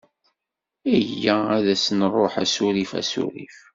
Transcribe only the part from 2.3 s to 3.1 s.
asurif,